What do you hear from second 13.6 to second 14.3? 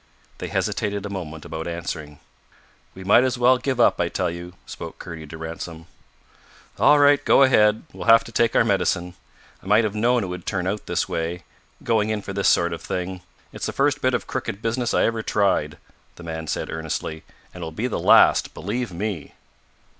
the first bit of